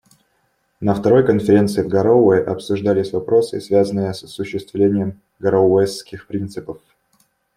На 0.79 0.95
второй 0.95 1.23
конференции 1.23 1.83
в 1.83 1.87
Гароуэ 1.87 2.43
обсуждались 2.43 3.13
вопросы, 3.13 3.61
связанные 3.61 4.11
с 4.15 4.23
осуществлением 4.23 5.21
«Гароуэсских 5.37 6.25
принципов». 6.25 6.81